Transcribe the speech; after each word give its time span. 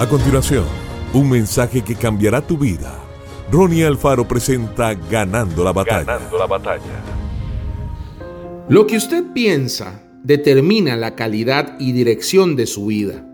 A 0.00 0.08
continuación, 0.08 0.64
un 1.12 1.28
mensaje 1.28 1.82
que 1.82 1.94
cambiará 1.94 2.40
tu 2.40 2.56
vida. 2.56 2.98
Ronnie 3.52 3.84
Alfaro 3.84 4.26
presenta 4.26 4.94
Ganando 4.94 5.62
la 5.62 5.74
batalla. 5.74 6.04
Ganando 6.04 6.38
la 6.38 6.46
batalla. 6.46 7.04
Lo 8.70 8.86
que 8.86 8.96
usted 8.96 9.22
piensa 9.34 10.02
determina 10.24 10.96
la 10.96 11.16
calidad 11.16 11.78
y 11.78 11.92
dirección 11.92 12.56
de 12.56 12.66
su 12.66 12.86
vida. 12.86 13.26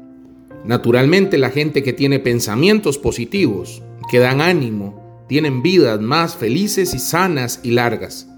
Naturalmente 0.64 1.38
la 1.38 1.50
gente 1.50 1.84
que 1.84 1.92
tiene 1.92 2.18
pensamientos 2.18 2.98
positivos, 2.98 3.80
que 4.10 4.18
dan 4.18 4.40
ánimo, 4.40 5.24
tienen 5.28 5.62
vidas 5.62 6.00
más 6.00 6.34
felices 6.34 6.94
y 6.94 6.98
sanas 6.98 7.60
y 7.62 7.70
largas. 7.70 8.28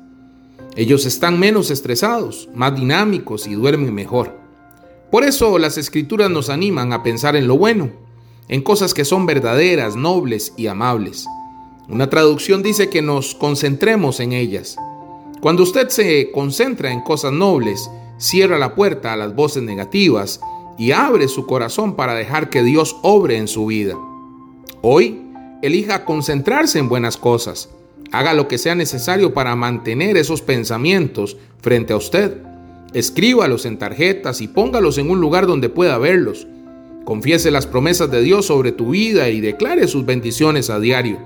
Ellos 0.77 1.07
están 1.07 1.41
menos 1.41 1.71
estresados, 1.71 2.51
más 2.55 2.77
dinámicos 2.77 3.47
y 3.47 3.55
duermen 3.55 3.95
mejor. 3.95 4.39
Por 5.11 5.25
eso 5.25 5.59
las 5.59 5.79
escrituras 5.79 6.29
nos 6.31 6.51
animan 6.51 6.93
a 6.93 7.03
pensar 7.03 7.35
en 7.35 7.49
lo 7.49 7.57
bueno, 7.57 8.07
en 8.49 8.63
cosas 8.63 8.95
que 8.95 9.05
son 9.05 9.27
verdaderas, 9.27 9.97
nobles 9.97 10.53
y 10.57 10.67
amables. 10.67 11.27
Una 11.89 12.11
traducción 12.11 12.63
dice 12.63 12.91
que 12.91 13.03
nos 13.03 13.35
concentremos 13.35 14.21
en 14.21 14.33
ellas. 14.33 14.77
Cuando 15.41 15.63
usted 15.63 15.89
se 15.89 16.31
concentra 16.33 16.93
en 16.93 17.01
cosas 17.01 17.33
nobles, 17.33 17.91
cierra 18.19 18.59
la 18.59 18.75
puerta 18.75 19.13
a 19.13 19.17
las 19.17 19.35
voces 19.35 19.63
negativas 19.63 20.41
y 20.77 20.93
abre 20.93 21.29
su 21.29 21.47
corazón 21.47 21.95
para 21.97 22.15
dejar 22.15 22.51
que 22.51 22.63
Dios 22.63 22.97
obre 23.03 23.37
en 23.37 23.49
su 23.49 23.67
vida. 23.67 23.95
Hoy, 24.83 25.23
elija 25.63 26.05
concentrarse 26.05 26.79
en 26.79 26.89
buenas 26.89 27.17
cosas. 27.17 27.69
Haga 28.13 28.33
lo 28.33 28.49
que 28.49 28.59
sea 28.59 28.75
necesario 28.75 29.35
para 29.35 29.57
mantener 29.57 30.17
esos 30.17 30.41
pensamientos 30.41 31.37
frente 31.61 31.93
a 31.93 31.97
usted. 31.97 32.43
Escríbalos 32.95 33.67
en 33.67 33.79
tarjetas 33.79 34.41
y 34.41 34.49
póngalos 34.49 34.99
en 34.99 35.11
un 35.11 35.21
lugar 35.21 35.47
donde 35.47 35.69
pueda 35.69 35.99
verlos. 35.99 36.47
Confiese 37.09 37.51
las 37.51 37.67
promesas 37.67 38.11
de 38.11 38.21
Dios 38.21 38.45
sobre 38.45 38.71
tu 38.71 38.91
vida 38.91 39.31
y 39.31 39.41
declare 39.41 39.89
sus 39.89 40.05
bendiciones 40.05 40.69
a 40.69 40.79
diario. 40.79 41.17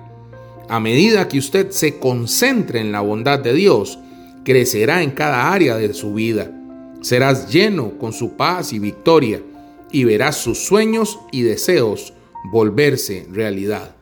A 0.69 0.79
medida 0.79 1.27
que 1.27 1.41
usted 1.41 1.73
se 1.73 1.99
concentre 1.99 2.79
en 2.79 2.93
la 2.93 3.01
bondad 3.01 3.41
de 3.41 3.53
Dios, 3.53 3.99
crecerá 4.45 5.03
en 5.03 5.11
cada 5.11 5.53
área 5.53 5.75
de 5.77 5.93
su 5.93 6.15
vida. 6.15 6.53
Serás 7.01 7.53
lleno 7.53 7.99
con 7.99 8.13
su 8.13 8.37
paz 8.37 8.73
y 8.73 8.79
victoria 8.79 9.43
y 9.91 10.05
verás 10.05 10.37
sus 10.37 10.59
sueños 10.59 11.19
y 11.33 11.43
deseos 11.43 12.15
volverse 12.53 13.27
realidad. 13.33 13.97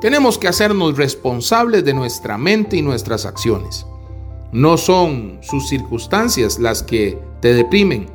Tenemos 0.00 0.38
que 0.38 0.48
hacernos 0.48 0.96
responsables 0.96 1.84
de 1.84 1.92
nuestra 1.92 2.38
mente 2.38 2.78
y 2.78 2.82
nuestras 2.82 3.26
acciones. 3.26 3.84
No 4.52 4.78
son 4.78 5.38
sus 5.42 5.68
circunstancias 5.68 6.58
las 6.58 6.82
que 6.82 7.18
te 7.42 7.52
deprimen, 7.52 8.06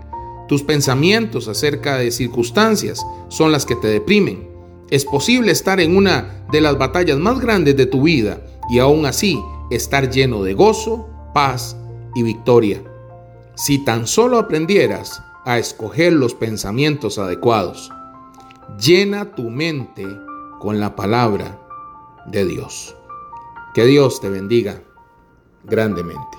tus 0.50 0.64
pensamientos 0.64 1.48
acerca 1.48 1.98
de 1.98 2.10
circunstancias 2.10 3.06
son 3.28 3.52
las 3.52 3.68
que 3.68 3.76
te 3.76 3.88
deprimen. 3.88 4.50
Es 4.90 5.06
posible 5.06 5.52
estar 5.52 5.80
en 5.80 5.96
una 5.96 6.44
de 6.52 6.60
las 6.60 6.76
batallas 6.76 7.20
más 7.20 7.40
grandes 7.40 7.78
de 7.78 7.86
tu 7.86 8.02
vida 8.02 8.42
y 8.72 8.80
aún 8.80 9.06
así 9.06 9.40
estar 9.70 10.10
lleno 10.10 10.42
de 10.42 10.56
gozo, 10.56 11.08
paz 11.36 11.78
y 12.16 12.24
victoria. 12.24 12.82
Si 13.56 13.86
tan 13.86 14.08
solo 14.08 14.40
aprendieras 14.40 15.22
a 15.46 15.60
escoger 15.60 16.14
los 16.14 16.34
pensamientos 16.34 17.20
adecuados, 17.20 17.92
llena 18.84 19.36
tu 19.36 19.52
mente 19.52 20.08
con 20.60 20.80
la 20.80 20.96
palabra 20.96 21.60
de 22.26 22.46
Dios. 22.48 22.96
Que 23.76 23.86
Dios 23.86 24.20
te 24.20 24.30
bendiga 24.30 24.82
grandemente. 25.64 26.39